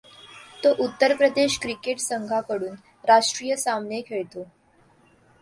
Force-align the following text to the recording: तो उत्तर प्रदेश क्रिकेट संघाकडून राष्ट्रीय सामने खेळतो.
तो 0.63 0.69
उत्तर 0.83 1.15
प्रदेश 1.15 1.57
क्रिकेट 1.61 1.99
संघाकडून 1.99 2.75
राष्ट्रीय 3.07 3.55
सामने 3.55 4.01
खेळतो. 4.01 4.43